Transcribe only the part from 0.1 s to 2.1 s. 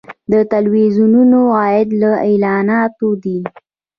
د تلویزیونونو عاید